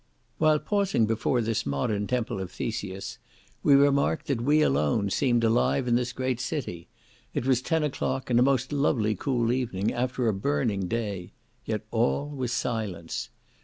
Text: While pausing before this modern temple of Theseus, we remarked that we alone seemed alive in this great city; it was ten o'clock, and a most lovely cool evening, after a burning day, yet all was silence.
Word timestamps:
While 0.39 0.57
pausing 0.57 1.05
before 1.05 1.41
this 1.41 1.63
modern 1.63 2.07
temple 2.07 2.39
of 2.41 2.49
Theseus, 2.49 3.19
we 3.61 3.75
remarked 3.75 4.25
that 4.25 4.41
we 4.41 4.63
alone 4.63 5.11
seemed 5.11 5.43
alive 5.43 5.87
in 5.87 5.93
this 5.93 6.11
great 6.11 6.39
city; 6.39 6.87
it 7.35 7.45
was 7.45 7.61
ten 7.61 7.83
o'clock, 7.83 8.31
and 8.31 8.39
a 8.39 8.41
most 8.41 8.73
lovely 8.73 9.13
cool 9.13 9.51
evening, 9.51 9.93
after 9.93 10.27
a 10.27 10.33
burning 10.33 10.87
day, 10.87 11.33
yet 11.67 11.83
all 11.91 12.27
was 12.29 12.51
silence. 12.51 13.29